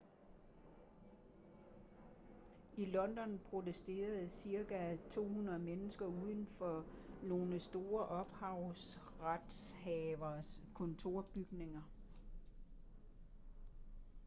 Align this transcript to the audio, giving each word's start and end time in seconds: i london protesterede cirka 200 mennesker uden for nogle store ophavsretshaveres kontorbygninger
i 2.77 2.85
london 2.85 3.39
protesterede 3.49 4.27
cirka 4.29 4.97
200 5.11 5.59
mennesker 5.59 6.05
uden 6.05 6.45
for 6.47 6.85
nogle 7.23 7.59
store 7.59 8.05
ophavsretshaveres 8.05 10.61
kontorbygninger 10.75 11.81